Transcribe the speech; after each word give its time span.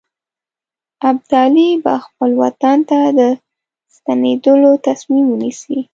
ابدالي 1.09 1.69
به 1.83 1.93
خپل 2.05 2.29
وطن 2.43 2.77
ته 2.89 2.99
د 3.17 3.19
ستنېدلو 3.95 4.71
تصمیم 4.87 5.25
ونیسي. 5.29 5.79